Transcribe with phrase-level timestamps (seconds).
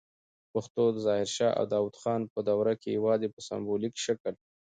[0.53, 4.33] پښتو د ظاهر شاه او داود خان په دوروکي یواځې په سمبولیک شکل